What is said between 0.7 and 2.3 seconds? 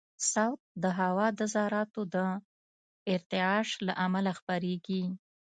د هوا د ذراتو د